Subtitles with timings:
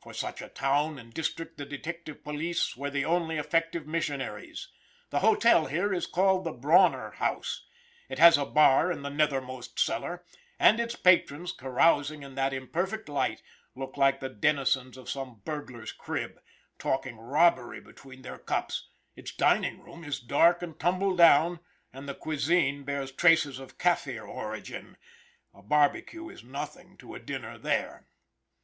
[0.00, 4.70] For such a town and district the detective police were the only effective missionaries.
[5.10, 7.64] The hotel here is called the Brawner House;
[8.08, 10.24] it has a bar in the nethermost cellar,
[10.58, 13.40] and its patrons, carousing in that imperfect light,
[13.76, 16.40] look like the denizens of some burglar's crib,
[16.80, 21.60] talking robbery between their cups; its dining room is dark and tumble down,
[21.92, 24.96] and the cuisine bears traces of Caffir origin;
[25.54, 28.08] a barbecue is nothing to a dinner there.